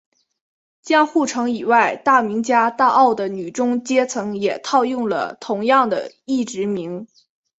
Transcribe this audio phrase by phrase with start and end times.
[0.81, 7.07] 江户城以外大名家大奥的女中阶层也套用了同样的役职名。